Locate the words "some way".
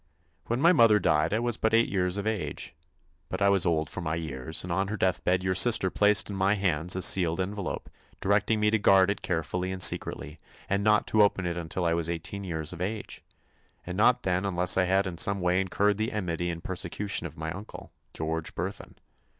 15.19-15.61